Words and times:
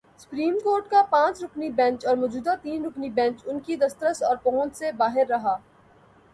Supreme 0.19 0.57
court 0.63 0.87
کا 0.89 1.01
پانچ 1.09 1.43
رکنی 1.43 1.69
بینچ 1.69 2.05
اور 2.05 2.17
موجودہ 2.17 2.55
تین 2.61 2.85
رکنی 2.85 3.09
بینچ 3.09 3.41
ان 3.45 3.59
کی 3.59 3.75
دسترس 3.75 4.23
اور 4.23 4.35
پہنچ 4.43 4.75
سے 4.77 4.91
باہر 4.91 5.29
رہا۔ 5.29 5.57